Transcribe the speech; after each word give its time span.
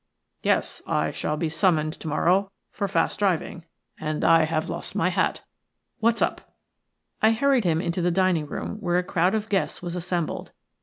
"Yes, 0.41 0.81
I 0.87 1.11
shall 1.11 1.37
be 1.37 1.47
summoned 1.47 1.93
to 1.99 2.07
morrow 2.07 2.51
for 2.71 2.87
fast 2.87 3.19
driving, 3.19 3.65
and 3.99 4.23
I 4.23 4.45
have 4.45 4.67
lost 4.67 4.95
my 4.95 5.09
hat. 5.09 5.43
What's 5.99 6.23
up?" 6.23 6.55
I 7.21 7.33
hurried 7.33 7.65
him 7.65 7.79
into 7.79 8.01
the 8.01 8.09
dining 8.09 8.47
room, 8.47 8.77
where 8.79 8.97
a 8.97 9.03
crowd 9.03 9.35
of 9.35 9.47
guests 9.47 9.83
was 9.83 9.95
assembled. 9.95 10.53